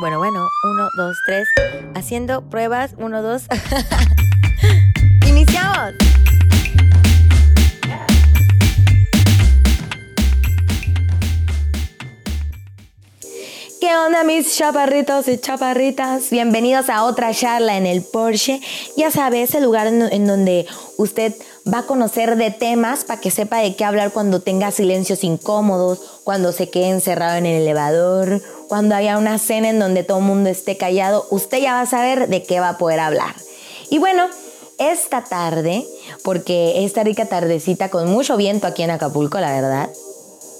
[0.00, 1.48] Bueno, bueno, uno, dos, tres.
[1.96, 3.46] Haciendo pruebas, uno, dos.
[5.26, 5.94] ¡Iniciamos!
[13.80, 16.30] ¿Qué onda mis chaparritos y chaparritas?
[16.30, 18.60] Bienvenidos a otra charla en el Porsche.
[18.96, 21.34] Ya sabes, el lugar en, en donde usted
[21.72, 26.20] va a conocer de temas para que sepa de qué hablar cuando tenga silencios incómodos,
[26.24, 30.24] cuando se quede encerrado en el elevador, cuando haya una cena en donde todo el
[30.24, 31.26] mundo esté callado.
[31.30, 33.34] Usted ya va a saber de qué va a poder hablar.
[33.90, 34.24] Y bueno,
[34.78, 35.86] esta tarde,
[36.22, 39.90] porque esta rica tardecita con mucho viento aquí en Acapulco, la verdad,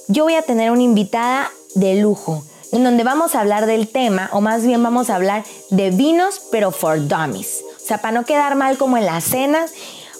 [0.07, 4.29] yo voy a tener una invitada de lujo en donde vamos a hablar del tema,
[4.31, 7.63] o más bien vamos a hablar de vinos, pero for dummies.
[7.81, 9.71] O sea, para no quedar mal como en las cenas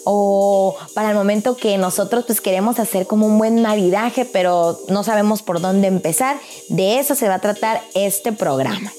[0.04, 5.02] o para el momento que nosotros pues queremos hacer como un buen maridaje, pero no
[5.04, 6.38] sabemos por dónde empezar.
[6.68, 8.92] De eso se va a tratar este programa.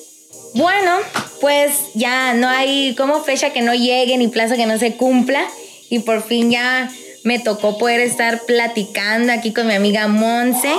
[0.53, 0.97] Bueno,
[1.39, 5.43] pues ya no hay como fecha que no llegue ni plazo que no se cumpla
[5.89, 6.91] y por fin ya
[7.23, 10.71] me tocó poder estar platicando aquí con mi amiga Monse,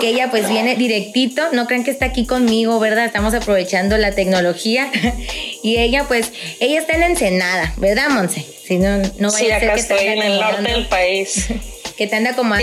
[0.00, 3.04] que ella pues viene directito, no crean que está aquí conmigo, ¿verdad?
[3.04, 4.90] Estamos aprovechando la tecnología
[5.62, 8.44] y ella pues, ella está en Ensenada, ¿verdad Monse?
[8.66, 11.48] Si no, no vaya a ser que estoy en el norte del país.
[11.96, 12.54] Que te anda como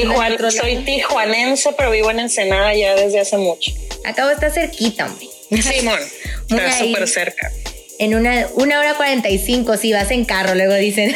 [0.50, 3.72] soy tijuanense, pero vivo en Ensenada ya desde hace mucho.
[4.04, 5.28] Acabo está cerquita, hombre.
[5.62, 6.00] Simón,
[6.50, 7.52] está súper cerca.
[8.00, 11.16] En una, una hora cuarenta y cinco, si vas en carro, luego dicen.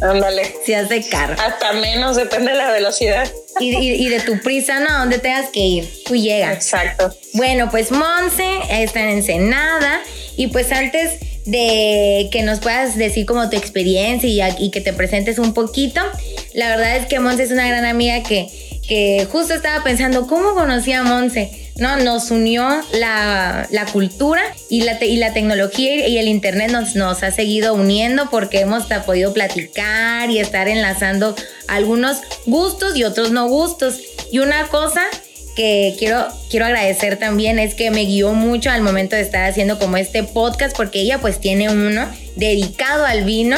[0.00, 0.54] Ándale.
[0.64, 1.34] Si hace carro.
[1.38, 3.28] Hasta menos, depende de la velocidad.
[3.58, 4.98] Y, de tu prisa, ¿no?
[4.98, 5.90] ¿Dónde tengas que ir?
[6.04, 6.54] Tú llegas.
[6.54, 7.14] Exacto.
[7.32, 10.00] Bueno, pues Monse está en Ensenada.
[10.36, 14.92] Y pues antes de que nos puedas decir como tu experiencia y, y que te
[14.92, 16.02] presentes un poquito,
[16.52, 18.48] la verdad es que Monse es una gran amiga que,
[18.86, 21.65] que justo estaba pensando, ¿cómo conocí a Monse?
[21.78, 21.96] ¿No?
[21.96, 27.30] Nos unió la, cultura y la, y la tecnología y el internet nos, nos ha
[27.30, 31.34] seguido uniendo porque hemos podido platicar y estar enlazando
[31.68, 34.00] algunos gustos y otros no gustos.
[34.32, 35.02] Y una cosa
[35.54, 39.78] que quiero, quiero agradecer también es que me guió mucho al momento de estar haciendo
[39.78, 42.06] como este podcast porque ella pues tiene uno
[42.36, 43.56] dedicado al vino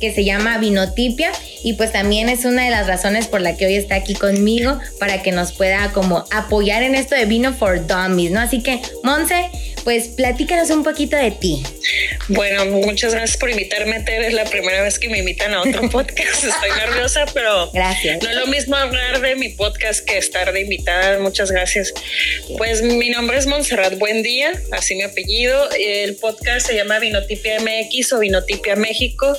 [0.00, 1.32] que se llama Vinotipia
[1.66, 4.78] y pues también es una de las razones por la que hoy está aquí conmigo
[5.00, 8.38] para que nos pueda como apoyar en esto de Vino for Dummies, ¿no?
[8.38, 9.50] Así que, Monse,
[9.82, 11.64] pues platícanos un poquito de ti.
[12.28, 14.28] Bueno, muchas gracias por invitarme, Tere.
[14.28, 16.44] Es la primera vez que me invitan a otro podcast.
[16.44, 18.22] Estoy nerviosa, pero gracias.
[18.22, 21.18] no es lo mismo hablar de mi podcast que estar de invitada.
[21.18, 21.92] Muchas gracias.
[22.58, 25.68] Pues mi nombre es Montserrat Día, así mi apellido.
[25.72, 29.36] El podcast se llama Vinotipia MX o Vinotipia México.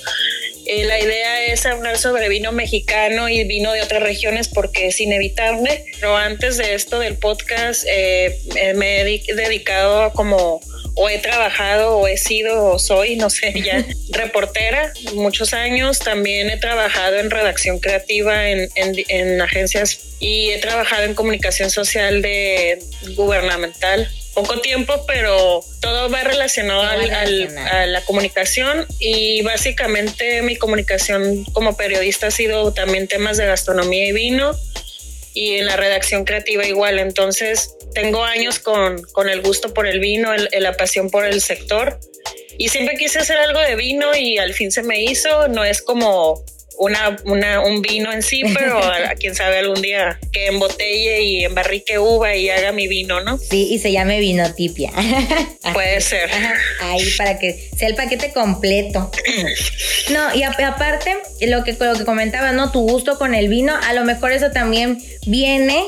[0.67, 4.99] Eh, la idea es hablar sobre vino mexicano y vino de otras regiones porque es
[4.99, 5.85] inevitable.
[5.93, 8.37] Pero antes de esto del podcast eh,
[8.75, 10.59] me he dedicado como
[10.95, 15.99] o he trabajado o he sido o soy, no sé, ya reportera muchos años.
[15.99, 22.21] También he trabajado en redacción creativa en, en agencias y he trabajado en comunicación social
[22.21, 22.79] de
[23.15, 31.43] gubernamental poco tiempo, pero todo va relacionado al, a la comunicación y básicamente mi comunicación
[31.53, 34.51] como periodista ha sido también temas de gastronomía y vino
[35.33, 36.99] y en la redacción creativa igual.
[36.99, 41.99] Entonces tengo años con, con el gusto por el vino, la pasión por el sector
[42.59, 45.47] y siempre quise hacer algo de vino y al fin se me hizo.
[45.47, 46.45] No es como
[46.77, 51.43] una, una, un vino en sí, pero a, quien sabe algún día que embotelle y
[51.43, 53.37] embarrique uva y haga mi vino, ¿no?
[53.37, 54.91] Sí, y se llame vinotipia.
[55.73, 56.29] Puede ser.
[56.81, 59.11] Ahí para que sea el paquete completo.
[60.09, 62.71] No, y aparte, lo que, lo que comentaba, ¿no?
[62.71, 65.83] Tu gusto con el vino, a lo mejor eso también viene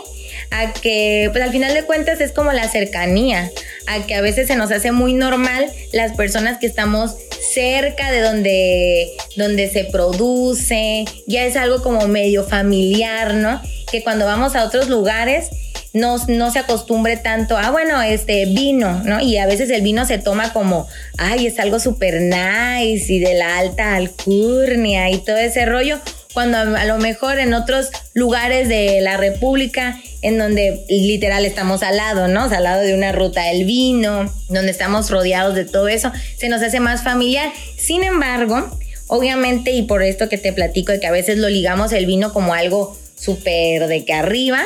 [0.52, 3.52] a que, pues al final de cuentas es como la cercanía,
[3.88, 7.16] a que a veces se nos hace muy normal las personas que estamos
[7.54, 13.62] cerca de donde, donde se produce, ya es algo como medio familiar, ¿no?
[13.92, 15.50] Que cuando vamos a otros lugares
[15.94, 19.22] no, no, se acostumbre tanto a, bueno, este vino, ¿no?
[19.22, 20.88] Y a veces el vino se toma como,
[21.18, 26.00] ay, es algo súper nice y de la alta alcurnia y todo ese rollo,
[26.40, 31.98] cuando a lo mejor en otros lugares de la República, en donde literal estamos al
[31.98, 32.44] lado, ¿no?
[32.44, 36.62] al lado de una ruta del vino, donde estamos rodeados de todo eso, se nos
[36.62, 37.52] hace más familiar.
[37.78, 38.70] Sin embargo,
[39.08, 42.32] obviamente, y por esto que te platico de que a veces lo ligamos el vino
[42.32, 44.64] como algo súper de que arriba,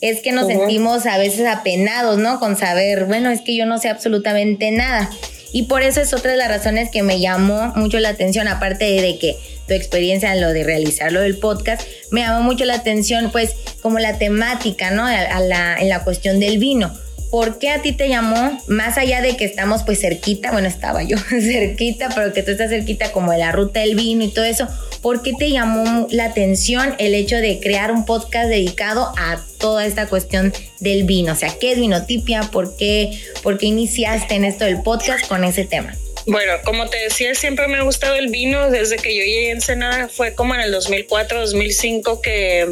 [0.00, 2.38] es que nos sentimos a veces apenados, ¿no?
[2.38, 5.10] Con saber, bueno, es que yo no sé absolutamente nada.
[5.52, 8.84] Y por eso es otra de las razones que me llamó mucho la atención, aparte
[8.84, 9.36] de que
[9.68, 13.54] tu experiencia en lo de realizar lo del podcast, me llamó mucho la atención, pues,
[13.80, 15.06] como la temática, ¿no?
[15.06, 16.92] A la, en la cuestión del vino.
[17.30, 21.02] ¿por qué a ti te llamó, más allá de que estamos pues cerquita, bueno, estaba
[21.02, 24.44] yo cerquita, pero que tú estás cerquita como de la ruta del vino y todo
[24.44, 24.66] eso,
[25.02, 29.86] ¿por qué te llamó la atención el hecho de crear un podcast dedicado a toda
[29.86, 31.32] esta cuestión del vino?
[31.32, 32.42] O sea, ¿qué es vinotipia?
[32.42, 35.94] ¿Por qué, por qué iniciaste en esto del podcast con ese tema?
[36.28, 38.70] Bueno, como te decía, siempre me ha gustado el vino.
[38.70, 42.68] Desde que yo llegué a Ensenada fue como en el 2004, 2005 que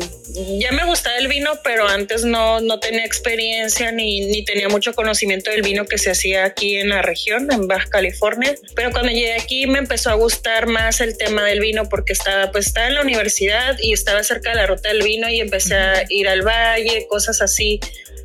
[0.59, 4.93] ya me gustaba el vino, pero antes no, no tenía experiencia ni, ni tenía mucho
[4.93, 8.55] conocimiento del vino que se hacía aquí en la región, en Baja California.
[8.75, 12.53] Pero cuando llegué aquí me empezó a gustar más el tema del vino porque estaba,
[12.53, 15.77] pues, estaba en la universidad y estaba cerca de la ruta del vino y empecé
[15.77, 17.81] a ir al valle, cosas así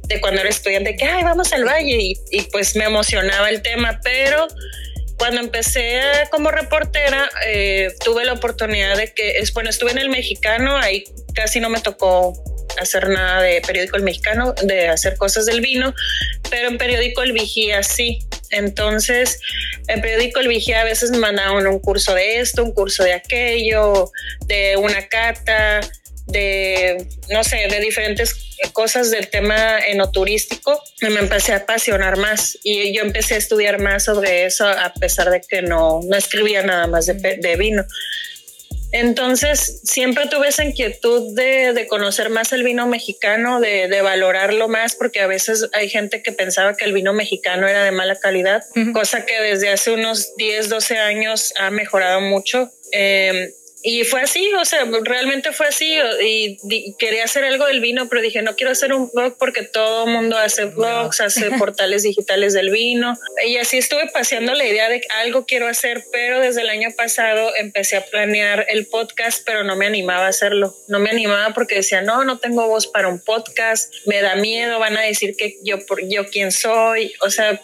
[0.09, 3.61] de cuando era estudiante, que, ay, vamos al valle y, y pues me emocionaba el
[3.61, 4.49] tema, pero
[5.21, 6.01] cuando empecé
[6.31, 11.03] como reportera, eh, tuve la oportunidad de que, es, bueno, estuve en el mexicano, ahí
[11.35, 12.33] casi no me tocó
[12.79, 15.94] hacer nada de periódico el mexicano, de hacer cosas del vino,
[16.50, 18.18] pero en periódico el vigía sí.
[18.50, 19.39] Entonces,
[19.88, 23.13] en periódico el vigía a veces me mandaban un curso de esto, un curso de
[23.13, 24.09] aquello,
[24.47, 25.81] de una cata,
[26.27, 28.35] de, no sé, de diferentes
[28.73, 34.06] cosas del tema enoturístico, me empecé a apasionar más y yo empecé a estudiar más
[34.06, 37.85] sobre eso a pesar de que no, no escribía nada más de, de vino.
[38.94, 44.67] Entonces, siempre tuve esa inquietud de, de conocer más el vino mexicano, de, de, valorarlo
[44.67, 48.17] más, porque a veces hay gente que pensaba que el vino mexicano era de mala
[48.17, 48.94] calidad, uh -huh.
[48.94, 52.69] cosa que desde hace unos 10, 12 años ha mejorado mucho.
[52.91, 55.97] Eh, y fue así, o sea, realmente fue así.
[56.21, 59.63] Y, y, quería hacer algo del vino, pero dije, no quiero hacer un blog porque
[59.63, 63.15] todo el mundo hace blogs, hace portales digitales del vino.
[63.45, 67.53] Y así estuve paseando la idea de algo quiero hacer, pero desde el año pasado
[67.57, 70.75] empecé a planear el podcast, pero no me animaba a hacerlo.
[70.87, 74.77] No me animaba porque decía, no, no tengo voz para un podcast, me da miedo,
[74.77, 77.13] van a decir que yo, yo quién soy.
[77.21, 77.59] O sea,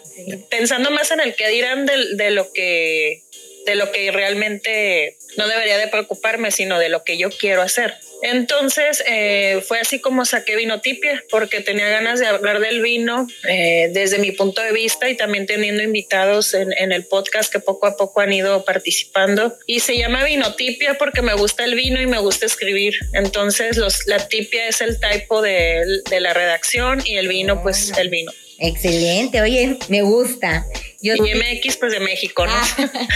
[0.50, 3.22] pensando más en el que dirán de, de lo que
[3.68, 7.94] de lo que realmente no debería de preocuparme, sino de lo que yo quiero hacer.
[8.22, 13.90] Entonces eh, fue así como saqué Vinotipia, porque tenía ganas de hablar del vino eh,
[13.92, 17.86] desde mi punto de vista y también teniendo invitados en, en, el podcast que poco
[17.86, 19.56] a poco han ido participando.
[19.66, 22.94] Y se llama Vinotipia porque me gusta el vino y me gusta escribir.
[23.12, 27.92] Entonces los, la tipia es el typo de, de la redacción y el vino, pues
[27.98, 28.32] el vino.
[28.60, 30.66] Excelente, oye, me gusta.
[31.00, 32.52] Yo y MX, pues de México, ¿no?
[32.52, 32.66] Ah,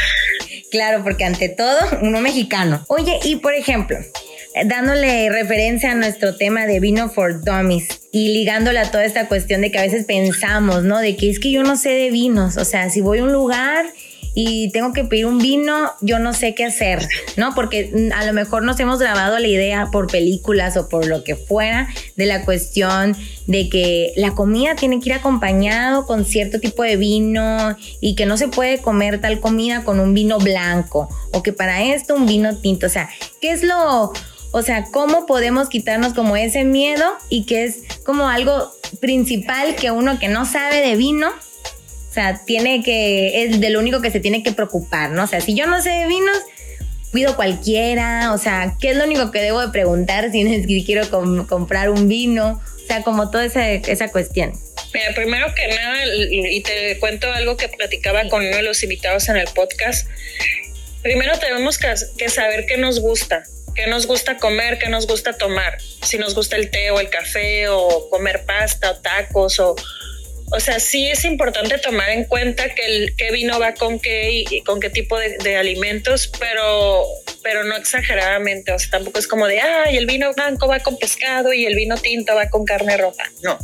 [0.72, 2.84] claro, porque ante todo, uno mexicano.
[2.88, 3.98] Oye, y por ejemplo,
[4.64, 9.60] dándole referencia a nuestro tema de vino for dummies y ligándole a toda esta cuestión
[9.60, 10.98] de que a veces pensamos, ¿no?
[10.98, 13.32] De que es que yo no sé de vinos, o sea, si voy a un
[13.32, 13.86] lugar
[14.34, 17.06] y tengo que pedir un vino, yo no sé qué hacer,
[17.36, 17.54] ¿no?
[17.54, 21.36] Porque a lo mejor nos hemos grabado la idea por películas o por lo que
[21.36, 26.82] fuera de la cuestión de que la comida tiene que ir acompañado con cierto tipo
[26.82, 31.42] de vino y que no se puede comer tal comida con un vino blanco o
[31.42, 34.12] que para esto un vino tinto, o sea, ¿qué es lo...
[34.54, 38.70] O sea, ¿cómo podemos quitarnos como ese miedo y que es como algo
[39.00, 41.30] principal que uno que no sabe de vino
[42.12, 45.24] o sea, tiene que, es de lo único que se tiene que preocupar, ¿no?
[45.24, 46.36] O sea, si yo no sé vinos,
[47.10, 51.08] pido cualquiera, o sea, ¿qué es lo único que debo de preguntar si, si quiero
[51.08, 52.60] com comprar un vino?
[52.84, 54.52] O sea, como toda esa, esa cuestión.
[54.92, 59.30] Mira, primero que nada, y te cuento algo que platicaba con uno de los invitados
[59.30, 60.06] en el podcast.
[61.00, 63.42] Primero tenemos que saber qué nos gusta,
[63.74, 65.78] qué nos gusta comer, qué nos gusta tomar.
[66.02, 69.76] Si nos gusta el té o el café o comer pasta o tacos o
[70.54, 74.30] o sea, sí es importante tomar en cuenta que el qué vino va con qué
[74.32, 77.04] y, y con qué tipo de, de, alimentos, pero,
[77.42, 78.70] pero no exageradamente.
[78.72, 81.74] O sea, tampoco es como de, ay, el vino blanco va con pescado y el
[81.74, 83.24] vino tinto va con carne roja.
[83.42, 83.58] No,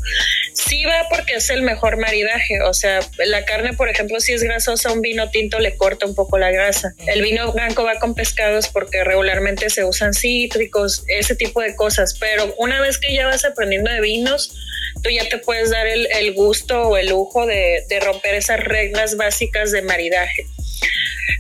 [0.55, 2.63] sí va porque es el mejor maridaje.
[2.63, 6.15] O sea, la carne, por ejemplo, si es grasosa, un vino tinto le corta un
[6.15, 6.95] poco la grasa.
[7.07, 12.17] El vino blanco va con pescados porque regularmente se usan cítricos, ese tipo de cosas.
[12.19, 14.55] Pero una vez que ya vas aprendiendo de vinos,
[15.03, 18.61] tú ya te puedes dar el, el gusto o el lujo de, de, romper esas
[18.61, 20.47] reglas básicas de maridaje.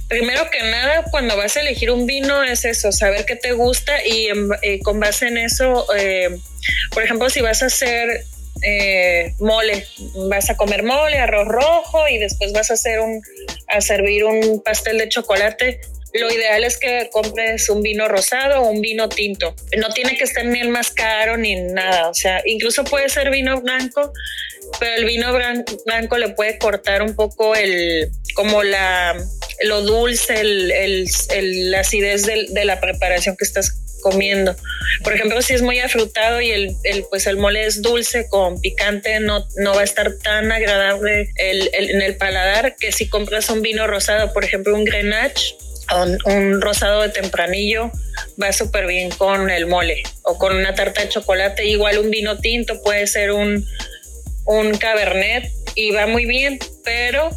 [0.08, 4.04] Primero que nada, cuando vas a elegir un vino es eso, saber qué te gusta
[4.04, 4.28] y,
[4.62, 6.38] y con base en eso, eh,
[6.92, 8.24] por ejemplo, si vas a hacer
[8.62, 9.86] eh, mole,
[10.28, 13.22] vas a comer mole, arroz rojo y después vas a hacer un,
[13.68, 15.80] a servir un pastel de chocolate,
[16.14, 19.54] lo ideal es que compres un vino rosado o un vino tinto.
[19.76, 22.08] No tiene que estar ni el más caro ni nada.
[22.08, 24.12] O sea, incluso puede ser vino blanco,
[24.80, 25.32] pero el vino
[25.84, 29.16] blanco le puede cortar un poco el, como la,
[29.64, 34.54] lo dulce, el, el, el la acidez de, la preparación que estás comiendo.
[35.02, 38.60] Por ejemplo, si es muy afrutado y el, el pues el mole es dulce con
[38.60, 43.60] picante, no, no va a estar tan agradable en el paladar que si compras un
[43.60, 45.56] vino rosado, por ejemplo, un Grenache
[45.96, 47.90] un, un, rosado de tempranillo
[48.40, 51.66] va súper bien con el mole o con una tarta de chocolate.
[51.66, 53.66] Igual un vino tinto puede ser un,
[54.44, 57.30] un cabernet y va muy bien, pero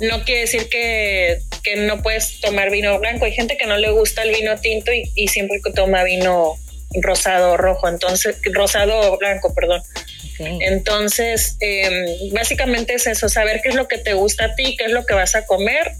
[0.00, 3.24] no quiere decir que, que, no puedes tomar vino blanco.
[3.24, 6.56] Hay gente que no le gusta el vino tinto y, y siempre toma vino
[7.02, 9.82] rosado o rojo, entonces rosado o blanco, perdón.
[10.34, 10.58] Okay.
[10.62, 14.84] Entonces, eh, básicamente es eso, saber qué es lo que te gusta a ti, qué
[14.84, 15.92] es lo que vas a comer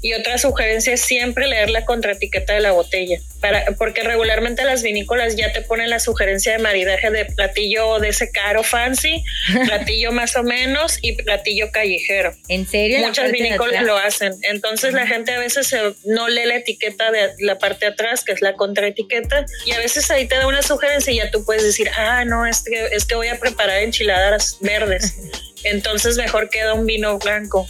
[0.00, 4.82] y otra sugerencia es siempre leer la contraetiqueta de la botella, para, porque regularmente las
[4.82, 9.22] vinícolas ya te ponen la sugerencia de maridaje de platillo de ese caro fancy,
[9.66, 12.34] platillo más o menos y platillo callejero.
[12.48, 12.98] ¿En serio?
[13.00, 14.34] Muchas vinícolas lo hacen.
[14.42, 18.32] Entonces la gente a veces no lee la etiqueta de la parte de atrás, que
[18.32, 21.62] es la contraetiqueta, y a veces ahí te da una sugerencia y ya tú puedes
[21.62, 25.16] decir, ah, no, es que, es que voy a preparar enchiladas verdes.
[25.64, 27.66] Entonces mejor queda un vino blanco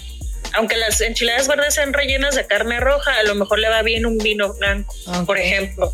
[0.55, 4.07] aunque las enchiladas verdes sean rellenas de carne roja, a lo mejor le va bien
[4.07, 5.25] un vino blanco, okay.
[5.25, 5.93] por ejemplo.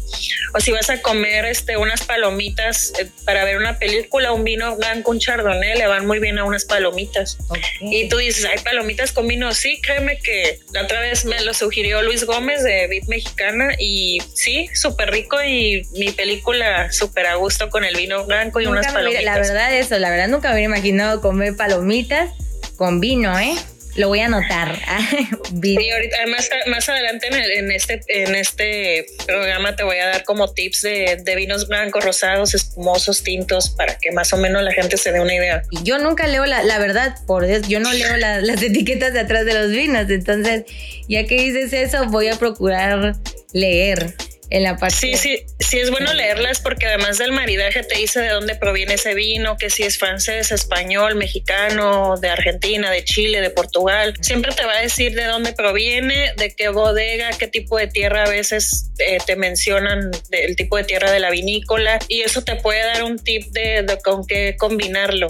[0.54, 4.76] O si vas a comer este, unas palomitas eh, para ver una película, un vino
[4.76, 7.38] blanco, un chardonnay, le van muy bien a unas palomitas.
[7.48, 7.62] Okay.
[7.80, 9.52] Y tú dices, hay palomitas con vino.
[9.54, 14.22] Sí, créeme que la otra vez me lo sugirió Luis Gómez de Bit Mexicana y
[14.34, 18.80] sí, súper rico y mi película súper a gusto con el vino blanco y nunca
[18.80, 19.24] unas palomitas.
[19.24, 22.30] la verdad, eso, la verdad nunca habría imaginado comer palomitas
[22.76, 23.54] con vino, ¿eh?
[23.96, 24.76] Lo voy a anotar.
[25.62, 30.06] sí, ahorita más, más adelante en, el, en, este, en este programa te voy a
[30.06, 34.62] dar como tips de, de, vinos blancos, rosados, espumosos, tintos, para que más o menos
[34.62, 35.62] la gente se dé una idea.
[35.70, 39.12] Y yo nunca leo la, la verdad, por eso, yo no leo la, las etiquetas
[39.12, 40.64] de atrás de los vinos, entonces
[41.08, 43.14] ya que dices eso, voy a procurar
[43.52, 44.14] leer
[44.50, 44.96] en la parte.
[44.96, 48.94] Sí, sí, sí es bueno leerlas porque además del maridaje te dice de dónde proviene
[48.94, 54.14] ese vino, que si es francés, español, mexicano, de Argentina, de Chile, de Portugal.
[54.20, 58.24] Siempre te va a decir de dónde proviene, de qué bodega, qué tipo de tierra
[58.24, 62.56] a veces eh, te mencionan el tipo de tierra de la vinícola y eso te
[62.56, 65.28] puede dar un tip de, de con qué combinarlo.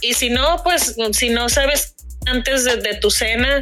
[0.00, 1.95] Y si no, pues si no sabes
[2.26, 3.60] antes de, de tu cena,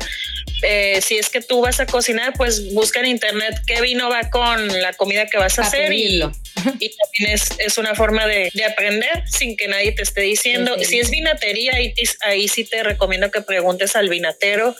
[0.62, 4.30] eh, si es que tú vas a cocinar, pues busca en internet qué vino va
[4.30, 8.26] con la comida que vas a, a hacer y, y, también es, es, una forma
[8.26, 10.74] de, de, aprender sin que nadie te esté diciendo.
[10.78, 10.90] Sí, sí.
[10.90, 11.92] Si es vinatería, ahí,
[12.22, 14.74] ahí sí te recomiendo que preguntes al vinatero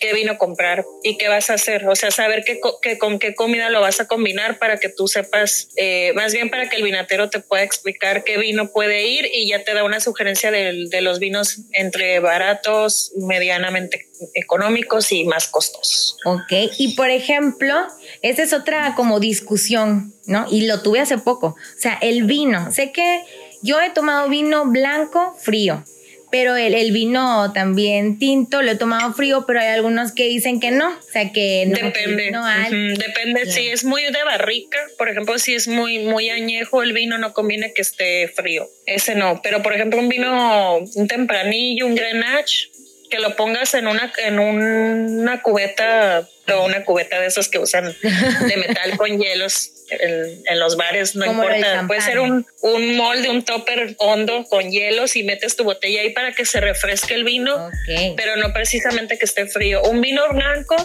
[0.00, 1.86] qué vino comprar y qué vas a hacer.
[1.86, 5.06] O sea, saber qué, qué, con qué comida lo vas a combinar para que tú
[5.06, 9.28] sepas, eh, más bien para que el vinatero te pueda explicar qué vino puede ir
[9.32, 15.24] y ya te da una sugerencia de, de los vinos entre baratos, medianamente económicos y
[15.24, 16.16] más costosos.
[16.24, 17.74] Ok, y por ejemplo,
[18.22, 20.46] esa es otra como discusión, ¿no?
[20.50, 21.48] Y lo tuve hace poco.
[21.48, 22.72] O sea, el vino.
[22.72, 23.22] Sé que
[23.62, 25.84] yo he tomado vino blanco frío
[26.30, 30.60] pero el, el, vino también tinto lo he tomado frío, pero hay algunos que dicen
[30.60, 31.76] que no, o sea que no.
[31.76, 32.96] Depende, no hay, uh -huh.
[32.96, 33.42] depende.
[33.44, 33.52] Yeah.
[33.52, 37.32] Si es muy de barrica, por ejemplo, si es muy, muy añejo el vino, no
[37.32, 38.68] conviene que esté frío.
[38.86, 39.40] Ese no.
[39.42, 42.70] Pero por ejemplo, un vino, un tempranillo, un grenache,
[43.10, 47.84] que lo pongas en una, en una cubeta o una cubeta de esos que usan
[48.02, 51.84] de metal con hielos en, en, los bares, no importa.
[51.86, 56.10] Puede ser un, un molde, un topper hondo con hielos y metes tu botella ahí
[56.10, 58.14] para que se refresque el vino, okay.
[58.16, 59.82] pero no precisamente que esté frío.
[59.82, 60.76] Un vino blanco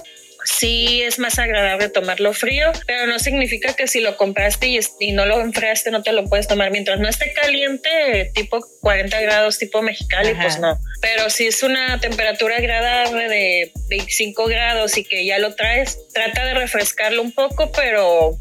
[0.45, 5.11] sí es más agradable tomarlo frío, pero no significa que si lo compraste y, y,
[5.11, 9.57] no lo enfriaste no te lo puedes tomar mientras no esté caliente, tipo 40 grados,
[9.57, 10.41] tipo mexicali, Ajá.
[10.41, 10.79] pues no.
[11.01, 16.45] Pero si es una temperatura agradable de 25 grados y que ya lo traes, trata
[16.45, 18.37] de refrescarlo un poco, pero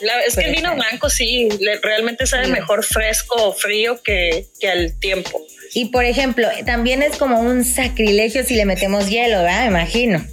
[0.00, 2.52] la, es que el vino blanco sí, le, realmente sabe sí.
[2.52, 5.42] mejor fresco o frío que, que al tiempo.
[5.74, 9.62] Y por ejemplo, también es como un sacrilegio si le metemos hielo, ¿verdad?
[9.62, 10.24] Me imagino.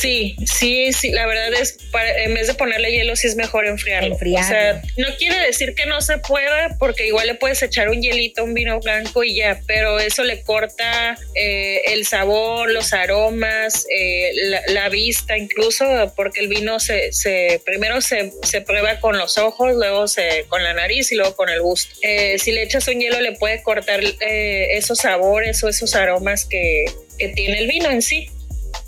[0.00, 3.66] Sí, sí, sí, la verdad es, para, en vez de ponerle hielo, sí es mejor
[3.66, 4.14] enfriarlo.
[4.14, 4.46] enfriarlo.
[4.46, 8.00] O sea, no quiere decir que no se pueda, porque igual le puedes echar un
[8.00, 13.86] hielito un vino blanco y ya, pero eso le corta eh, el sabor, los aromas,
[13.94, 15.84] eh, la, la, vista incluso,
[16.16, 20.62] porque el vino se, se primero se, se, prueba con los ojos, luego se, con
[20.64, 21.94] la nariz y luego con el gusto.
[22.02, 26.44] Eh, si le echas un hielo, le puede cortar eh, esos sabores o esos aromas
[26.46, 26.86] que,
[27.18, 28.30] que tiene el vino en sí.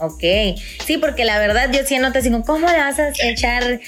[0.03, 0.25] Ok,
[0.85, 3.79] sí, porque la verdad yo sí anoto así, ¿cómo le vas a echar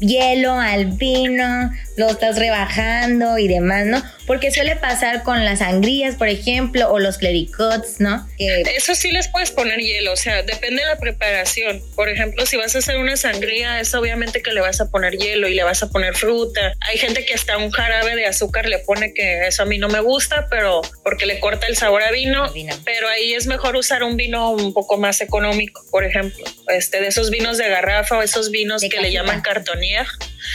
[0.00, 4.02] hielo al vino, lo estás rebajando y demás, ¿no?
[4.28, 8.28] Porque suele pasar con las sangrías, por ejemplo, o los clericots, ¿no?
[8.38, 11.82] Eso sí les puedes poner hielo, o sea, depende de la preparación.
[11.96, 15.16] Por ejemplo, si vas a hacer una sangría, es obviamente que le vas a poner
[15.16, 16.74] hielo y le vas a poner fruta.
[16.82, 19.88] Hay gente que hasta un jarabe de azúcar le pone que eso a mí no
[19.88, 22.52] me gusta, pero porque le corta el sabor a vino,
[22.84, 27.08] pero ahí es mejor usar un vino un poco más económico, por ejemplo, este de
[27.08, 30.06] esos vinos de garrafa o esos vinos que le llaman cartonier,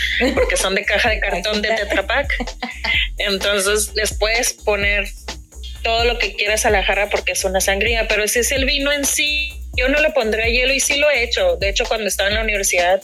[0.35, 2.33] porque son de caja de cartón de Tetra Pak.
[3.17, 5.05] Entonces les puedes poner
[5.83, 8.65] todo lo que quieras a la jarra porque es una sangría, pero si es el
[8.65, 11.57] vino en sí, yo no le pondría hielo y sí lo he hecho.
[11.57, 13.01] De hecho, cuando estaba en la universidad,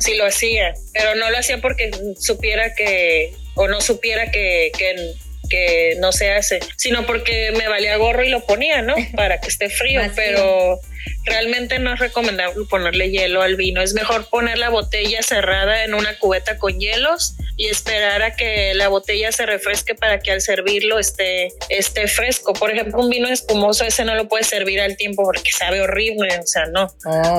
[0.00, 5.14] sí lo hacía, pero no lo hacía porque supiera que, o no supiera que, que,
[5.48, 8.94] que no se hace, sino porque me valía gorro y lo ponía, ¿no?
[9.16, 10.80] Para que esté frío, pero
[11.26, 13.82] realmente no es recomendable ponerle hielo al vino.
[13.82, 18.74] Es mejor poner la botella cerrada en una cubeta con hielos y esperar a que
[18.74, 22.52] la botella se refresque para que al servirlo esté, esté fresco.
[22.52, 26.38] Por ejemplo, un vino espumoso ese no lo puedes servir al tiempo porque sabe horrible,
[26.38, 26.88] o sea, no.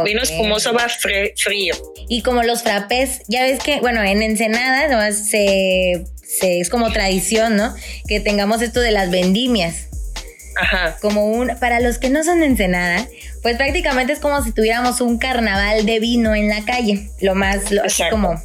[0.03, 1.75] Vino espumoso va frío.
[2.09, 7.55] Y como los frappés, ya ves que, bueno, en Ensenada se, se, es como tradición,
[7.55, 7.73] ¿no?
[8.07, 9.86] Que tengamos esto de las vendimias.
[10.59, 10.97] Ajá.
[11.01, 13.07] Como un, para los que no son de Ensenada,
[13.41, 17.71] pues prácticamente es como si tuviéramos un carnaval de vino en la calle, lo más,
[17.71, 18.41] lo, así como,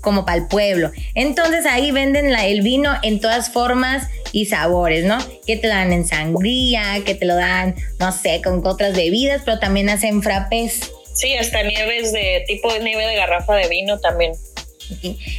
[0.00, 0.90] como para el pueblo.
[1.14, 5.18] Entonces ahí venden la, el vino en todas formas y sabores, ¿no?
[5.46, 9.42] Que te lo dan en sangría, que te lo dan, no sé, con otras bebidas,
[9.44, 10.90] pero también hacen frappés.
[11.14, 14.32] Sí, hasta nieves de tipo de nieve de garrafa de vino también.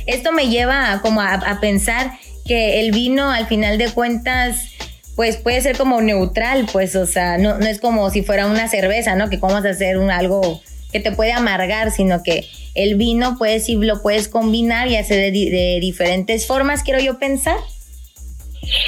[0.05, 4.69] Esto me lleva como a pensar que el vino al final de cuentas
[5.15, 9.15] pues puede ser como neutral, pues, o sea, no, es como si fuera una cerveza,
[9.15, 9.29] ¿no?
[9.29, 13.37] Que cómo vas a hacer un, algo que te puede amargar, sino que el vino
[13.37, 17.57] puedes y lo puedes combinar y hacer de, diferentes formas, quiero yo pensar.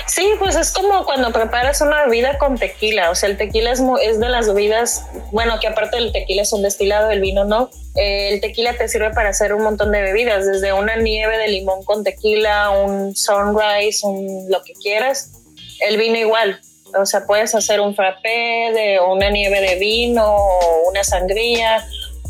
[0.08, 3.82] Sí, pues es como cuando preparas una bebida con tequila, o sea, el tequila es,
[4.02, 7.70] es de las bebidas, bueno, que aparte del tequila es un destilado, el vino no,
[7.96, 11.50] eh, el tequila te sirve para hacer un montón de bebidas, desde una nieve de
[11.50, 15.37] limón con tequila, un sunrise, un lo que quieras,
[15.80, 16.60] el vino igual,
[17.00, 21.86] o sea, puedes hacer un frappé de una nieve de vino, o una sangría,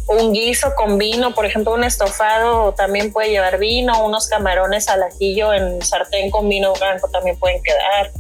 [0.08, 5.04] un guiso con vino, por ejemplo, un estofado también puede llevar vino, unos camarones al
[5.04, 8.12] ajillo en sartén con vino blanco también pueden quedar.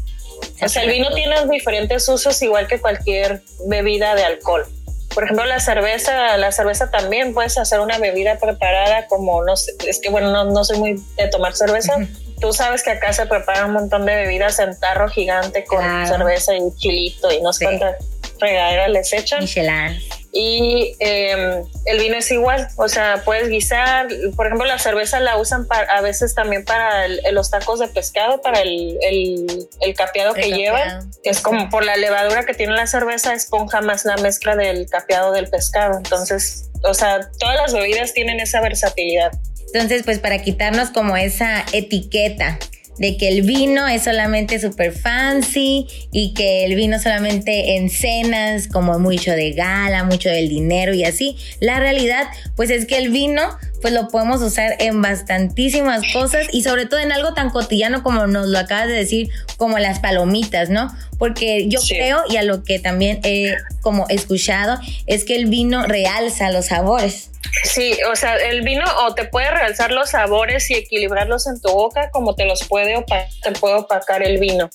[0.61, 4.65] O sea, el vino tiene diferentes usos igual que cualquier bebida de alcohol.
[5.13, 9.73] Por ejemplo, la cerveza, la cerveza también puedes hacer una bebida preparada como, no sé,
[9.87, 11.95] es que bueno, no, no soy muy de tomar cerveza,
[12.39, 16.55] tú sabes que acá se prepara un montón de bebidas en tarro gigante con cerveza
[16.55, 17.95] y chilito y no sé cuántas
[18.39, 19.41] regaderas les echan.
[19.41, 19.99] Michelin.
[20.33, 24.07] Y em, el vino es igual, o sea, puedes guisar.
[24.35, 28.41] Por ejemplo, la cerveza la usan para, a veces también para los tacos de pescado,
[28.41, 32.85] para el, el, capeado que lleva, que es como por la levadura que tiene la
[32.85, 35.97] cerveza, esponja más la mezcla del capeado del pescado.
[35.97, 39.31] Entonces, o sea, todas las bebidas tienen esa versatilidad.
[39.73, 42.57] Entonces, pues para quitarnos como esa etiqueta
[42.97, 48.67] de que el vino es solamente super fancy y que el vino solamente en cenas,
[48.67, 51.37] como mucho de gala, mucho del dinero y así.
[51.59, 52.25] La realidad,
[52.55, 53.41] pues es que el vino,
[53.81, 58.27] pues lo podemos usar en bastantísimas cosas y sobre todo en algo tan cotidiano como
[58.27, 60.95] nos lo acabas de decir, como las palomitas, ¿no?
[61.17, 65.83] Porque yo creo, y a lo que también he como escuchado, es que el vino
[65.85, 67.31] realza los sabores.
[67.63, 71.69] Sí, o sea, el vino o te puede realzar los sabores y equilibrarlos en tu
[71.69, 74.69] boca, como te los puede opacar, te puede opacar el vino.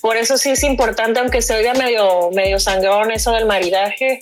[0.00, 4.20] Por eso sí es importante, aunque se oiga medio, medio sangrón eso del maridaje,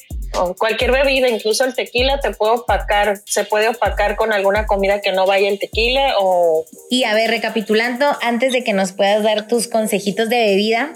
[0.59, 5.13] cualquier bebida, incluso el tequila, te puede opacar, se puede opacar con alguna comida que
[5.13, 6.65] no vaya el tequila o...
[6.89, 10.93] Y a ver, recapitulando, antes de que nos puedas dar tus consejitos de bebida,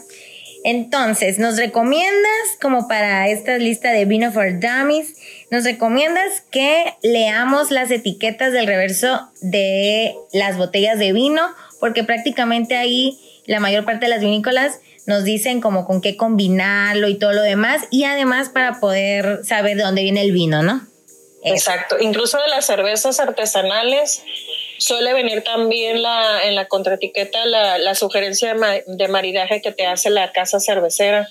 [0.64, 5.14] entonces, ¿nos recomiendas, como para esta lista de Vino for Dummies,
[5.50, 11.42] nos recomiendas que leamos las etiquetas del reverso de las botellas de vino?
[11.80, 17.08] Porque prácticamente ahí la mayor parte de las vinícolas nos dicen como con qué combinarlo
[17.08, 20.86] y todo lo demás, y además para poder saber de dónde viene el vino, ¿no?
[21.44, 24.22] Exacto, incluso de las cervezas artesanales
[24.78, 28.54] suele venir también la, en la contraetiqueta la, la sugerencia
[28.86, 31.28] de, maridaje que te hace la casa cervecera.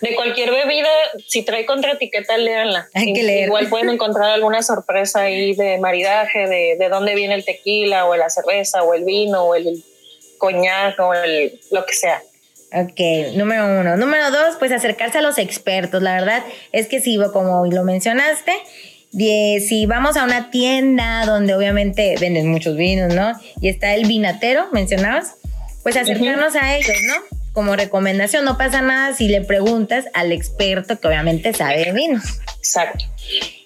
[0.00, 0.88] De cualquier bebida,
[1.26, 2.88] si trae contraetiqueta, léanla.
[2.94, 3.48] Hay que leer.
[3.48, 8.14] Igual pueden encontrar alguna sorpresa ahí de maridaje, de, de dónde viene el tequila o
[8.14, 9.82] la cerveza o el vino o el
[10.36, 12.22] coñac o el, lo que sea.
[12.70, 13.96] Ok, número uno.
[13.96, 16.02] Número dos, pues acercarse a los expertos.
[16.02, 18.52] La verdad es que sí, como lo mencionaste,
[19.10, 23.32] si vamos a una tienda donde obviamente venden muchos vinos, ¿no?
[23.62, 25.36] Y está el vinatero, mencionabas,
[25.82, 27.38] pues acercarnos a ellos, ¿no?
[27.54, 32.24] Como recomendación, no pasa nada si le preguntas al experto que obviamente sabe de vinos.
[32.58, 33.06] Exacto.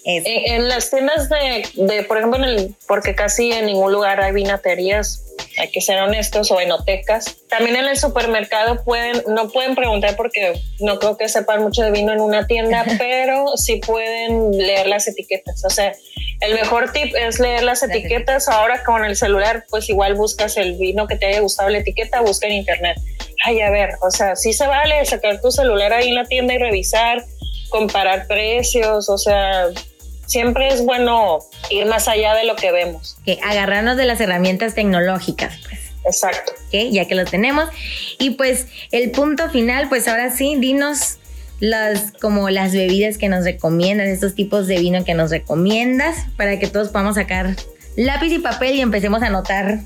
[0.05, 5.23] En, las tiendas de, por ejemplo, en el, porque casi en ningún lugar hay vinaterías,
[5.57, 7.37] hay que ser honestos, o enotecas.
[7.47, 11.91] También en el supermercado pueden, no pueden preguntar porque no creo que sepan mucho de
[11.91, 15.63] vino en una tienda, pero sí pueden leer las etiquetas.
[15.63, 15.93] O sea,
[16.41, 18.49] el mejor tip es leer las etiquetas.
[18.49, 22.19] Ahora con el celular, pues igual buscas el vino que te haya gustado la etiqueta,
[22.19, 22.97] busca en internet.
[23.45, 26.53] Ay, a ver, o sea, sí se vale sacar tu celular ahí en la tienda
[26.53, 27.23] y revisar,
[27.69, 29.67] comparar precios, o sea,
[30.25, 33.17] siempre es bueno ir más allá de lo que vemos.
[33.25, 35.83] Que agarrarnos de las herramientas tecnológicas, pues.
[36.05, 36.51] Exacto.
[36.71, 37.69] ya que lo tenemos.
[38.19, 41.17] Y pues el punto final, pues ahora sí, dinos
[41.59, 46.59] las como las bebidas que nos recomiendas, estos tipos de vino que nos recomiendas, para
[46.59, 47.55] que todos podamos sacar
[47.95, 49.79] lápiz y papel y empecemos a anotar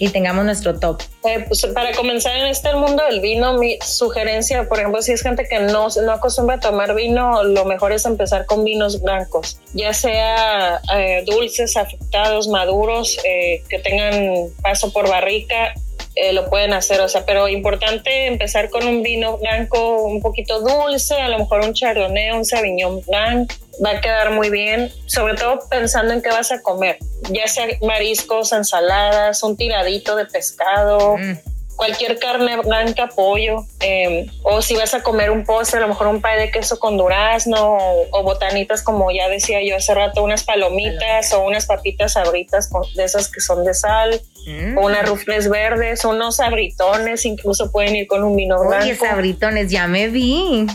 [0.00, 1.02] y tengamos nuestro top?
[1.24, 5.22] Eh, pues para comenzar en este mundo del vino, mi sugerencia, por ejemplo, si es
[5.22, 9.60] gente que no, no acostumbra a tomar vino, lo mejor es empezar con vinos blancos,
[9.74, 15.74] ya sea eh, dulces, afectados, maduros, eh, que tengan paso por barrica
[16.16, 20.60] eh, lo pueden hacer, o sea, pero importante empezar con un vino blanco un poquito
[20.60, 23.52] dulce, a lo mejor un chardonnay, un sauvignon blanc,
[23.84, 26.98] va a quedar muy bien, sobre todo pensando en qué vas a comer,
[27.30, 31.16] ya sea mariscos, ensaladas, un tiradito de pescado.
[31.16, 35.88] Mm cualquier carne blanca, pollo, em, o si vas a comer un postre, a lo
[35.88, 37.78] mejor un pay de queso con durazno
[38.10, 43.02] o, botanitas, como ya decía yo hace rato, unas palomitas o unas papitas sabritas de
[43.02, 44.76] esas que son de sal, mm.
[44.76, 48.84] o unas rufles verdes, unos sabritones, incluso pueden ir con un vino blanco.
[48.84, 50.66] Oye, sabritones, ya me vi.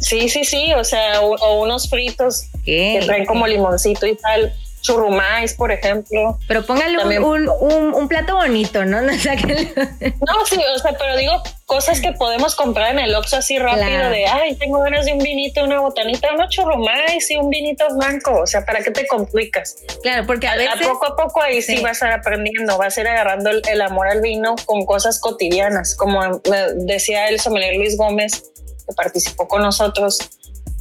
[0.00, 5.54] Sí, sí, sí, o sea, o, unos fritos que traen como limoncito y tal churrumais,
[5.54, 6.38] por ejemplo.
[6.46, 9.02] Pero póngale un, un, plato bonito, ¿no?
[9.02, 14.10] No, sí, o sea, pero digo cosas que podemos comprar en el Oxxo así rápido
[14.10, 18.40] de, ay, tengo ganas de un vinito, una botanita, una churrumais y un vinito blanco.
[18.40, 19.76] O sea, ¿para qué te complicas?
[20.02, 20.86] Claro, porque a, veces...
[20.86, 21.80] poco a poco ahí sí.
[21.82, 25.94] vas a ir aprendiendo, vas a ir agarrando el, amor al vino con cosas cotidianas.
[25.94, 26.40] Como
[26.76, 28.50] decía el sommelier Luis Gómez,
[28.88, 30.18] que participó con nosotros,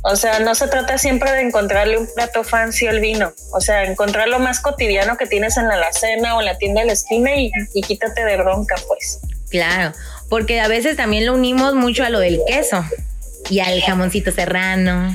[0.03, 3.33] o sea, no se trata siempre de encontrarle un plato fancy al vino.
[3.51, 6.81] O sea, encontrar lo más cotidiano que tienes en la alacena o en la tienda
[6.81, 9.19] de la esquina y, quítate de bronca, pues.
[9.49, 9.93] Claro,
[10.29, 12.83] porque a veces también lo unimos mucho a lo del queso
[13.49, 15.13] y al jamoncito serrano.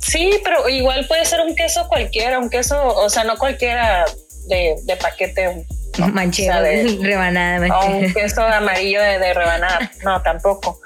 [0.00, 4.04] Sí, pero igual puede ser un queso cualquiera, un queso, o sea, no cualquiera
[4.46, 5.64] de, de paquete,
[6.12, 7.66] Manchego, de, rebanada.
[7.78, 9.90] O un queso amarillo de, rebanada.
[10.04, 10.80] No, tampoco.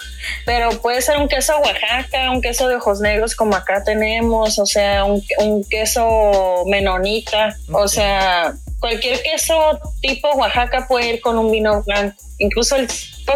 [0.44, 4.66] Pero puede ser un queso Oaxaca, un queso de ojos negros como acá tenemos, o
[4.66, 11.50] sea, un, un queso menonita, o sea, cualquier queso tipo Oaxaca puede ir con un
[11.50, 12.16] vino blanco.
[12.38, 12.88] Incluso el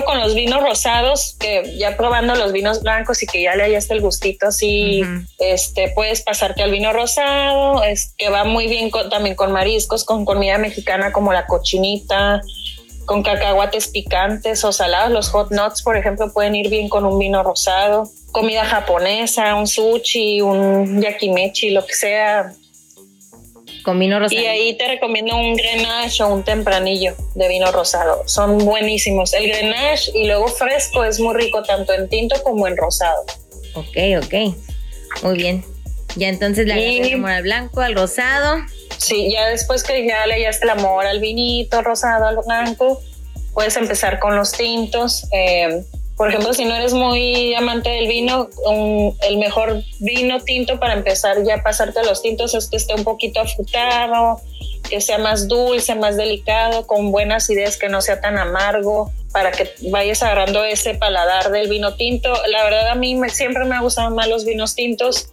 [0.05, 3.95] con los vinos rosados, que ya probando los vinos blancos y que ya le hallaste
[3.95, 5.03] el gustito así,
[5.39, 10.25] este, puedes pasarte al vino rosado, es, que va muy bien también con mariscos, con
[10.25, 12.41] comida mexicana como la cochinita,
[13.05, 15.11] con cacahuates picantes o salados.
[15.11, 18.09] Los hot nuts, por ejemplo, pueden ir bien con un vino rosado.
[18.31, 22.53] Comida japonesa, un sushi, un yakimechi, lo que sea,
[23.83, 24.41] con vino rosado.
[24.41, 28.23] Y ahí te recomiendo un Grenache o un tempranillo de vino rosado.
[28.27, 29.33] Son buenísimos.
[29.35, 33.25] El Grenache y luego fresco es muy rico tanto en tinto como en rosado.
[33.75, 34.55] Ok, ok.
[35.23, 35.65] Muy bien.
[36.17, 38.59] Ya entonces le amor al blanco, al rosado.
[38.99, 43.01] Sí, ya después que ya le hallaste el amor al vinito rosado, al blanco,
[43.55, 45.27] puedes empezar con los tintos.
[45.33, 45.83] Eh,
[46.21, 48.51] por ejemplo, si no eres muy amante del vino,
[49.27, 53.05] el mejor vino tinto para empezar ya a pasarte los tintos es que esté un
[53.05, 54.39] poquito afrutado,
[54.91, 59.53] que sea más dulce, más delicado, con buenas ideas, que no sea tan amargo para
[59.53, 62.33] que vayas agarrando ese paladar del vino tinto.
[62.49, 65.31] La verdad a mí siempre me han gustado más los vinos tintos,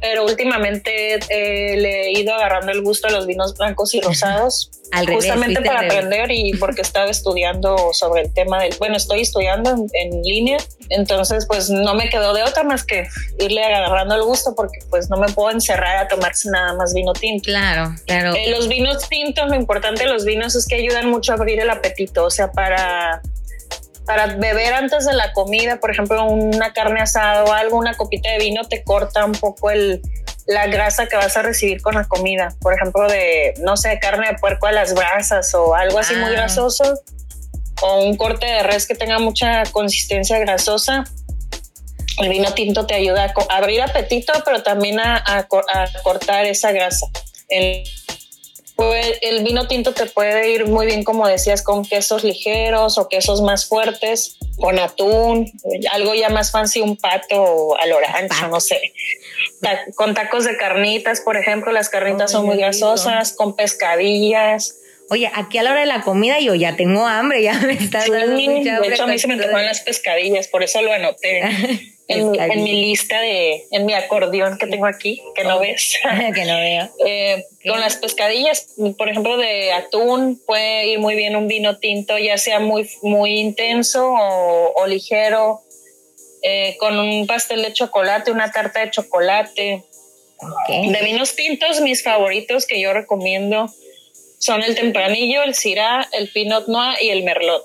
[0.00, 4.70] pero últimamente eh, le he ido agarrando el gusto a los vinos blancos y rosados,
[5.12, 10.22] justamente para aprender y porque estaba estudiando sobre el tema del, bueno, estoy estudiando en,
[10.22, 10.58] línea,
[10.90, 13.08] entonces pues no me quedó de otra más que
[13.38, 17.12] irle agarrando el gusto porque pues no me puedo encerrar a tomarse nada más vino
[17.12, 17.44] tinto.
[17.44, 18.34] Claro, claro.
[18.34, 21.60] Eh, los vinos tintos, lo importante de los vinos es que ayudan mucho a abrir
[21.60, 23.22] el apetito, o sea, para
[24.08, 28.30] para beber antes de la comida, por ejemplo, una carne asada o algo, una copita
[28.30, 30.00] de vino te corta un poco el,
[30.46, 32.54] la grasa que vas a recibir con la comida.
[32.62, 36.30] Por ejemplo, de, no sé, carne de puerco a las brasas o algo así muy
[36.30, 36.30] ah.
[36.30, 37.02] grasoso.
[37.82, 41.04] O un corte de res que tenga mucha consistencia grasosa.
[42.18, 45.46] El vino tinto te ayuda a abrir apetito, pero también a,
[46.02, 47.06] cortar esa grasa.
[48.78, 53.08] Pues, el vino tinto te puede ir muy bien, como decías, con quesos ligeros o
[53.08, 55.50] quesos más fuertes, con atún,
[55.90, 58.80] algo ya más fancy, un pato al orange, no sé.
[59.96, 64.76] con tacos de carnitas, por ejemplo, las carnitas son muy grasosas, con pescadillas.
[65.10, 68.06] Oye, aquí a la hora de la comida yo ya tengo hambre, ya me está
[68.06, 68.90] dando mucha hambre.
[68.90, 71.42] De hecho, a mí se me toman las pescadillas, por eso lo anoté.
[72.08, 75.94] en, mi lista de, en mi acordeón que tengo aquí, que no oh, ves.
[76.34, 76.88] que no veo.
[77.06, 82.18] Eh, con las pescadillas, por ejemplo, de atún, puede ir muy bien un vino tinto,
[82.18, 85.60] ya sea muy, muy intenso o, ligero,
[86.42, 89.84] eh, con un pastel de chocolate, una tarta de chocolate.
[90.68, 93.68] De vinos tintos, mis favoritos que yo recomiendo
[94.38, 97.64] son el tempranillo, el Syrah, el Pinot Noir y el Merlot,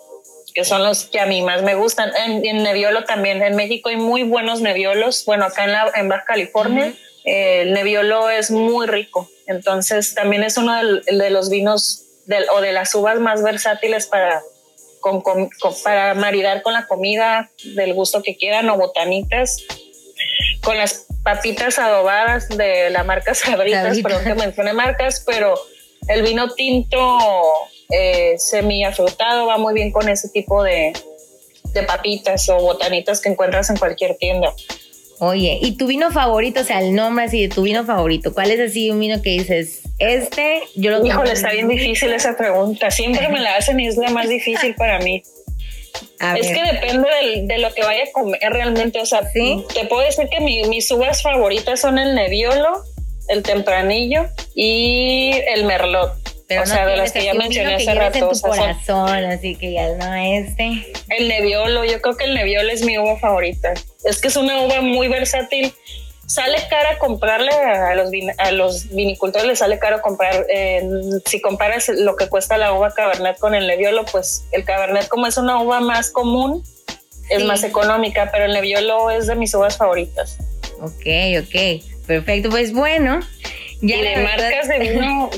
[0.53, 2.11] que son los que a mí más me gustan.
[2.15, 5.25] En, en Nebbiolo también, en México hay muy buenos Nebbiolos.
[5.25, 9.29] Bueno, acá en, la, en Baja California, el Nebbiolo es muy rico.
[9.47, 12.03] Entonces, también es uno de, los vinos
[12.53, 14.41] o de las uvas más versátiles para,
[15.83, 19.63] para maridar con la comida del gusto que quieran o botanitas.
[20.63, 25.55] Con las papitas adobadas de la marca Sabritas, perdón que mencione marcas, pero
[26.07, 27.19] el vino tinto
[27.93, 30.93] eh, afrutado va muy bien con ese tipo de,
[31.73, 34.53] de papitas o botanitas que encuentras en cualquier tienda.
[35.19, 36.61] Oye, ¿y tu vino favorito?
[36.61, 38.33] O sea, el nombre así de tu vino favorito.
[38.33, 42.35] ¿Cuál es así un vino que dices, este, yo lo Híjole, está bien difícil esa
[42.35, 42.91] pregunta.
[42.91, 45.23] Siempre me la hacen y es la más difícil para mí.
[46.35, 47.07] es que depende
[47.43, 48.99] de lo que vaya a comer realmente.
[48.99, 52.83] O sea, te puedo decir que mis uvas favoritas son el Nebbiolo,
[53.29, 54.25] el tempranillo
[54.55, 56.32] y el merlot.
[56.53, 58.17] Pero o sea, de las que ya mencioné hace rato.
[58.17, 60.93] En tu corazón, así que ya no este.
[61.09, 63.73] El Nebbiolo, yo creo que el Nebbiolo es mi uva favorita.
[64.03, 65.73] Es que es una uva muy versátil.
[66.25, 70.45] Sale cara comprarle a los, a los vinicultores, les sale caro comprar.
[71.25, 75.27] si comparas lo que cuesta la uva Cabernet con el Nebbiolo, pues el Cabernet, como
[75.27, 76.63] es una uva más común,
[77.29, 80.37] es más económica, pero el Nebbiolo es de mis uvas favoritas.
[80.81, 81.05] Ok,
[81.41, 81.83] ok.
[82.07, 83.19] Perfecto, pues bueno.
[83.81, 85.29] Ya y de marcas de vino,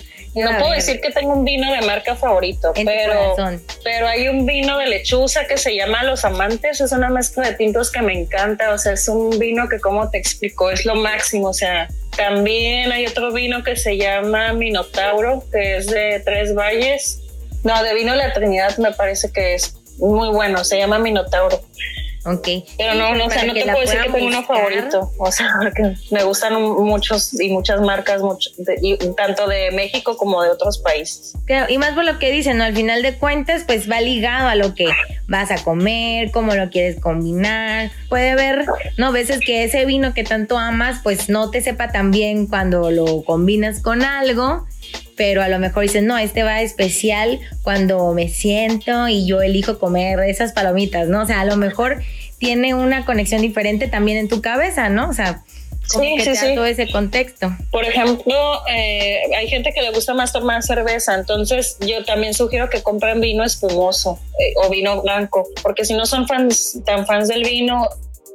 [0.43, 3.35] no puedo decir que tengo un vino de marca favorito, pero,
[3.83, 7.53] pero hay un vino de lechuza que se llama Los Amantes, es una mezcla de
[7.53, 10.95] tintos que me encanta, o sea, es un vino que como te explico, es lo
[10.95, 16.53] máximo, o sea, también hay otro vino que se llama Minotauro, que es de Tres
[16.53, 17.21] Valles,
[17.63, 21.61] no, de vino de la Trinidad me parece que es muy bueno, se llama Minotauro.
[22.25, 22.47] Ok.
[22.77, 25.11] Pero no, no, o sea, no te puedo decir que tengo uno favorito.
[25.17, 28.49] O sea, porque me gustan muchos y muchas marcas, mucho,
[29.15, 31.33] tanto de México como de otros países.
[31.45, 32.63] Claro, y más por lo que dicen, ¿no?
[32.63, 34.87] Al final de cuentas, pues va ligado a lo que
[35.27, 37.91] vas a comer, cómo lo quieres combinar.
[38.09, 38.65] Puede haber,
[38.97, 39.11] ¿no?
[39.11, 43.23] Veces que ese vino que tanto amas, pues no te sepa tan bien cuando lo
[43.23, 44.65] combinas con algo
[45.15, 49.79] pero a lo mejor dicen, no, este va especial cuando me siento y yo elijo
[49.79, 51.23] comer esas palomitas, ¿no?
[51.23, 52.01] O sea, a lo mejor
[52.37, 55.09] tiene una conexión diferente también en tu cabeza, ¿no?
[55.09, 55.43] O sea,
[55.87, 56.55] sí, sí, sí.
[56.55, 57.55] todo ese contexto.
[57.71, 58.35] Por ejemplo,
[58.67, 63.21] eh, hay gente que le gusta más tomar cerveza, entonces yo también sugiero que compren
[63.21, 67.87] vino espumoso eh, o vino blanco, porque si no son fans, tan fans del vino,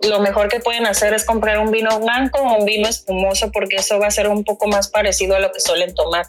[0.09, 3.77] lo mejor que pueden hacer es comprar un vino blanco o un vino espumoso porque
[3.77, 6.27] eso va a ser un poco más parecido a lo que suelen tomar.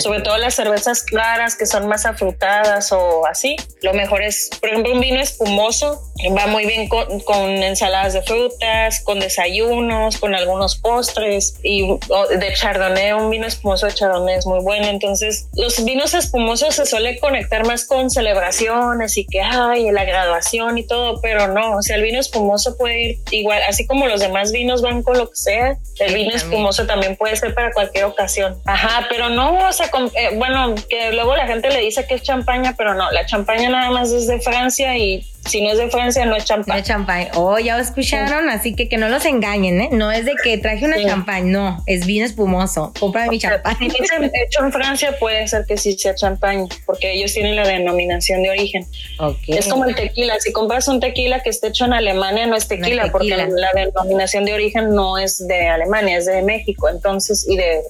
[0.00, 3.56] Sobre todo las cervezas claras que son más afrutadas o así.
[3.82, 6.00] Lo mejor es, por ejemplo, un vino espumoso
[6.36, 13.12] va muy bien con, ensaladas de frutas, con desayunos, con algunos postres y de chardonnay,
[13.12, 14.86] un vino espumoso de chardonnay es muy bueno.
[14.86, 20.78] Entonces, los vinos espumosos se suele conectar más con celebraciones y que hay la graduación
[20.78, 24.20] y todo, pero no, o sea, el vino espumoso puede ir igual, así como los
[24.20, 28.04] demás vinos van con lo que sea, el vino espumoso también puede ser para cualquier
[28.04, 28.56] ocasión.
[28.66, 32.22] Ajá, pero no, o sea, eh, bueno, que luego la gente le dice que es
[32.22, 35.90] champaña, pero no, la champaña nada más es de Francia y si no es de
[35.90, 36.76] Francia, no es champán.
[36.76, 37.28] No es champán.
[37.34, 39.88] Oh, ya lo escucharon, así que que no los engañen, ¿eh?
[39.92, 42.92] No es de que traje una champán, no, es vino espumoso.
[42.98, 43.76] Compra mi champán.
[43.78, 48.42] Si hecho en Francia, puede ser que sí sea champán, porque ellos tienen la denominación
[48.42, 48.86] de origen.
[49.18, 49.58] Okay.
[49.58, 50.38] Es como el tequila.
[50.40, 54.44] Si compras un tequila que esté hecho en Alemania, no es tequila, porque la, denominación
[54.44, 57.82] de origen no es de Alemania, es de México, entonces, y de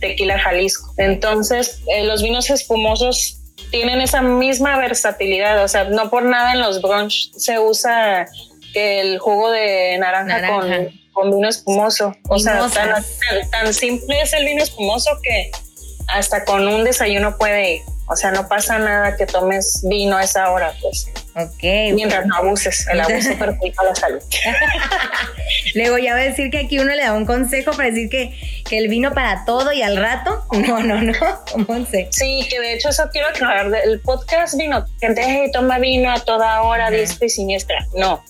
[0.00, 0.92] tequila Jalisco.
[0.96, 3.38] Entonces, eh, los vinos espumosos
[3.70, 8.26] tienen esa misma versatilidad, o sea, no por nada en los brunch se usa
[8.74, 10.40] el jugo de naranja,
[11.12, 12.14] Con, vino espumoso.
[12.28, 12.68] O sea,
[13.50, 15.50] tan, simple es el vino espumoso que
[16.06, 17.82] hasta con un desayuno puede ir.
[18.10, 21.08] O sea, no pasa nada que tomes vino a esa hora, pues.
[21.34, 21.62] Ok.
[21.94, 24.22] Mientras no abuses, el abuso perjudica la salud.
[25.74, 28.34] Luego ya voy a decir que aquí uno le da un consejo para decir que,
[28.68, 30.44] que el vino para todo y al rato.
[30.68, 31.14] No, no, no,
[31.68, 32.08] Monse.
[32.10, 33.72] Sí, que de hecho eso quiero aclarar.
[33.84, 37.86] El podcast vino, gente toma vino a toda hora, diestra y siniestra.
[37.94, 38.22] No,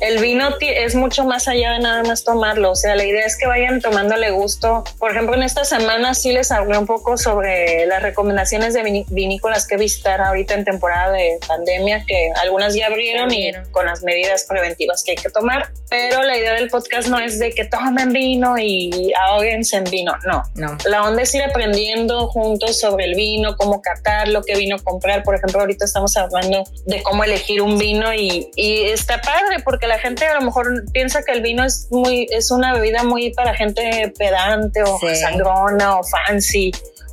[0.00, 2.70] el vino es mucho más allá de nada más tomarlo.
[2.70, 4.84] O sea, la idea es que vayan tomándole gusto.
[4.98, 9.66] Por ejemplo, en esta semana sí les hablé un poco sobre las recomendaciones de vinícolas
[9.66, 14.44] que visitar ahorita en temporada de pandemia, que algunas ya abrieron y con las medidas
[14.48, 15.70] preventivas que hay que tomar.
[15.90, 20.12] Pero la idea del podcast no es de que tomen vino y ahóguense en vino.
[20.26, 20.42] No.
[20.54, 20.76] no.
[20.84, 25.24] La onda es ir aprendiendo juntos sobre el vino, cómo catarlo, qué vino comprar.
[25.24, 29.87] Por ejemplo, ahorita estamos hablando de cómo elegir un vino y, y está padre porque
[29.88, 33.32] la gente a lo mejor piensa que el vino es muy, es una bebida muy
[33.32, 36.70] para gente pedante o sangrona o fancy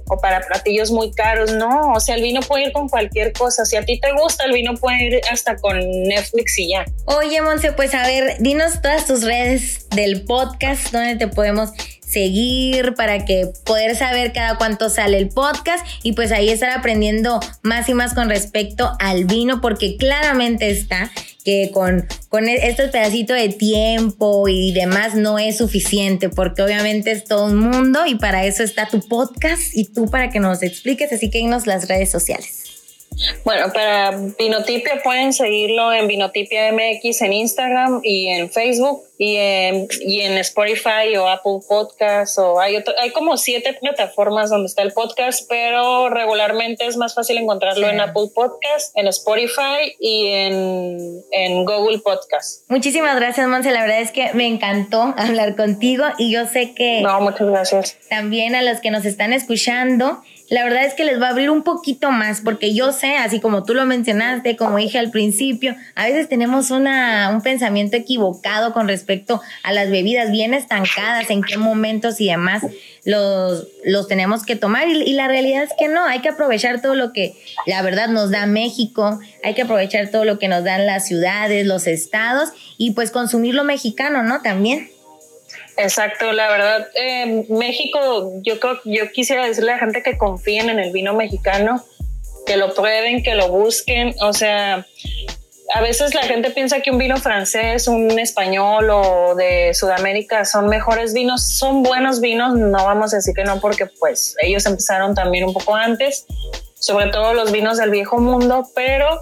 [0.07, 3.65] o para platillos muy caros, no, o sea, el vino puede ir con cualquier cosa,
[3.65, 6.85] si a ti te gusta, el vino puede ir hasta con Netflix y ya.
[7.05, 11.71] Oye, Monse, pues a ver, dinos todas tus redes del podcast, donde te podemos
[12.05, 17.39] seguir para que poder saber cada cuánto sale el podcast y pues ahí estar aprendiendo
[17.61, 21.11] más y más con respecto al vino porque claramente está
[21.45, 27.11] que con, con e, estos pedacitos de tiempo y demás no es suficiente, porque obviamente
[27.11, 30.63] es todo un mundo y para eso está tu podcast y tú para que nos
[30.63, 32.64] expliques, así que nos las redes sociales.
[33.43, 39.87] Bueno, para Vinotipia pueden seguirlo en Vinotipia MX en Instagram y en Facebook y en,
[40.01, 44.91] y en Spotify o Apple Podcasts o hay, hay como siete plataformas donde está el
[44.91, 51.65] podcast, pero regularmente es más fácil encontrarlo en Apple Podcasts, en Spotify y en, en
[51.65, 52.65] Google Podcasts.
[52.67, 53.71] Muchísimas gracias, Monse.
[53.71, 57.01] La verdad es que me encantó hablar contigo y yo sé que...
[57.01, 57.97] No, muchas gracias.
[58.09, 61.49] También a los que nos están escuchando la verdad es que les va a abrir
[61.49, 65.75] un poquito más, porque yo sé, así como tú lo mencionaste, como dije al principio,
[65.95, 71.41] a veces tenemos una, un pensamiento equivocado con respecto a las bebidas bien estancadas, en
[71.41, 72.61] qué momentos y demás
[73.05, 74.87] los, los tenemos que tomar.
[74.87, 77.33] Y, y la realidad es que no, hay que aprovechar todo lo que
[77.65, 81.65] la verdad nos da México, hay que aprovechar todo lo que nos dan las ciudades,
[81.65, 84.41] los estados y pues consumir lo mexicano, ¿no?
[84.41, 84.94] También.
[85.77, 90.79] Exacto, la verdad, eh, México, yo yo quisiera decirle a la gente que confíen en
[90.79, 91.83] el vino mexicano,
[92.45, 94.85] que lo prueben, que lo busquen, o sea,
[95.73, 100.67] a veces la gente piensa que un vino francés, un español o de Sudamérica son
[100.67, 105.15] mejores vinos, son buenos vinos, no vamos a decir que no porque pues ellos empezaron
[105.15, 106.25] también un poco antes,
[106.75, 109.21] sobre todo los vinos del viejo mundo, pero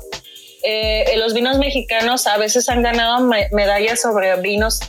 [0.64, 4.80] eh, los vinos mexicanos a veces han ganado medallas sobre vinos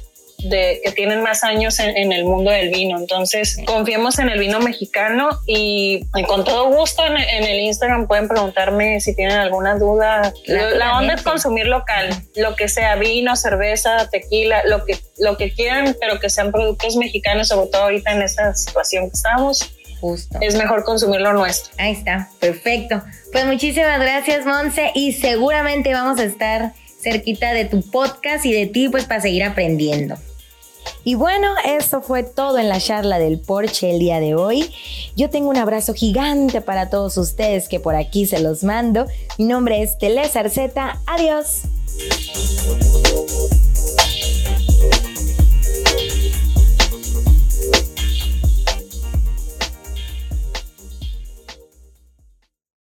[0.44, 2.98] de, que tienen más años en, el mundo del vino.
[2.98, 9.00] Entonces, confiemos en el vino mexicano y, con todo gusto en, el Instagram pueden preguntarme
[9.00, 10.32] si tienen alguna duda.
[10.46, 15.52] La, onda es consumir local, lo que sea vino, cerveza, tequila, lo que, lo que
[15.52, 19.70] quieran, pero que sean productos mexicanos, sobre todo ahorita en esta situación que estamos.
[20.00, 20.38] Justo.
[20.40, 21.72] Es mejor consumir lo nuestro.
[21.78, 23.02] Ahí está, perfecto.
[23.32, 26.72] Pues muchísimas gracias, Monse, y seguramente vamos a estar
[27.04, 30.16] cerquita de tu podcast y de ti, pues para seguir aprendiendo.
[31.04, 34.72] Y bueno, eso fue todo en la charla del Porsche el día de hoy.
[35.16, 39.06] Yo tengo un abrazo gigante para todos ustedes que por aquí se los mando.
[39.36, 41.00] Mi nombre es Telesa Arceta.
[41.06, 41.62] Adiós.